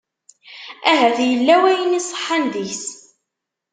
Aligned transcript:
Ahat 0.91 1.17
yella 1.29 1.55
wayen 1.61 1.97
iṣeḥḥan 1.99 2.43
deg-s. 2.53 2.85